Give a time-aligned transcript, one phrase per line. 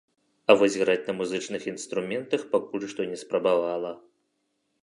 [0.51, 3.93] А вось граць на музычных інструментах пакуль што не спрабавала.